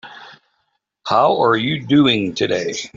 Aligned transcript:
How 1.05 1.39
are 1.43 1.55
you 1.55 1.85
doing 1.85 2.33
today? 2.33 2.73